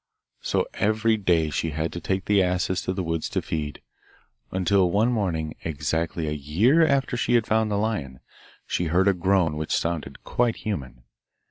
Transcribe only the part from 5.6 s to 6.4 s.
exactly a